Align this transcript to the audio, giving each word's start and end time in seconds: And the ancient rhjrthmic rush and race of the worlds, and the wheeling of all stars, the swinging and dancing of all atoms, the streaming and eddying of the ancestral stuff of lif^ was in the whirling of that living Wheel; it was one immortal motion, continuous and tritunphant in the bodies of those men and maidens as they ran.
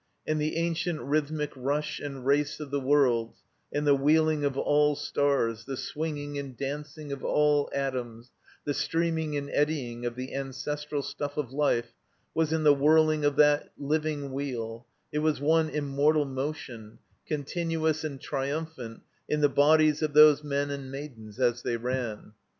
And 0.25 0.41
the 0.41 0.55
ancient 0.57 0.99
rhjrthmic 1.01 1.51
rush 1.55 1.99
and 1.99 2.25
race 2.25 2.59
of 2.59 2.71
the 2.71 2.79
worlds, 2.79 3.43
and 3.71 3.85
the 3.85 3.93
wheeling 3.93 4.43
of 4.43 4.57
all 4.57 4.95
stars, 4.95 5.65
the 5.65 5.77
swinging 5.77 6.39
and 6.39 6.57
dancing 6.57 7.11
of 7.11 7.23
all 7.23 7.69
atoms, 7.71 8.31
the 8.65 8.73
streaming 8.73 9.37
and 9.37 9.47
eddying 9.51 10.07
of 10.07 10.15
the 10.15 10.33
ancestral 10.33 11.03
stuff 11.03 11.37
of 11.37 11.49
lif^ 11.49 11.83
was 12.33 12.51
in 12.51 12.63
the 12.63 12.73
whirling 12.73 13.23
of 13.23 13.35
that 13.35 13.73
living 13.77 14.31
Wheel; 14.31 14.87
it 15.11 15.19
was 15.19 15.39
one 15.39 15.69
immortal 15.69 16.25
motion, 16.25 16.97
continuous 17.27 18.03
and 18.03 18.19
tritunphant 18.19 19.01
in 19.29 19.41
the 19.41 19.49
bodies 19.49 20.01
of 20.01 20.13
those 20.13 20.43
men 20.43 20.71
and 20.71 20.89
maidens 20.91 21.39
as 21.39 21.61
they 21.61 21.77
ran. 21.77 22.31